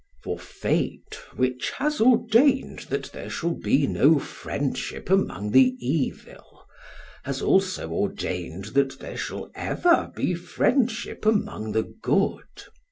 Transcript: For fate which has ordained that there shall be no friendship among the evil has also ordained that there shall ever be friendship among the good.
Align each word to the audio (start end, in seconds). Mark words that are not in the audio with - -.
For 0.23 0.39
fate 0.39 1.21
which 1.35 1.69
has 1.77 2.01
ordained 2.01 2.87
that 2.89 3.11
there 3.13 3.29
shall 3.29 3.53
be 3.53 3.85
no 3.85 4.17
friendship 4.17 5.11
among 5.11 5.51
the 5.51 5.75
evil 5.77 6.65
has 7.21 7.39
also 7.39 7.91
ordained 7.91 8.65
that 8.73 8.97
there 8.97 9.15
shall 9.15 9.51
ever 9.53 10.11
be 10.15 10.33
friendship 10.33 11.23
among 11.23 11.73
the 11.73 11.83
good. 11.83 12.63